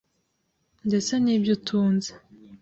[0.87, 2.11] ndetse n’ibyo utunze.